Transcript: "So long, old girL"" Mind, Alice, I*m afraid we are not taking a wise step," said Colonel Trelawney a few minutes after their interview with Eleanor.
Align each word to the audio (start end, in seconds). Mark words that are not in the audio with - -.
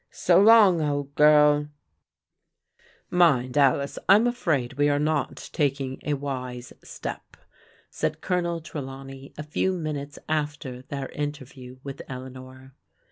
"So 0.25 0.41
long, 0.41 0.81
old 0.81 1.13
girL"" 1.13 1.67
Mind, 3.11 3.55
Alice, 3.55 3.99
I*m 4.09 4.25
afraid 4.25 4.73
we 4.73 4.89
are 4.89 4.97
not 4.97 5.51
taking 5.53 6.01
a 6.03 6.15
wise 6.15 6.73
step," 6.83 7.37
said 7.91 8.19
Colonel 8.19 8.61
Trelawney 8.61 9.31
a 9.37 9.43
few 9.43 9.77
minutes 9.77 10.17
after 10.27 10.81
their 10.81 11.09
interview 11.09 11.77
with 11.83 12.01
Eleanor. 12.09 12.73